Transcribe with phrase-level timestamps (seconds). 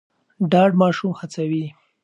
[0.51, 1.65] ډاډ ماشوم هڅوي.